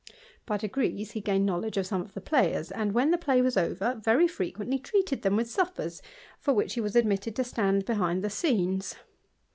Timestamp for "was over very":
3.43-4.27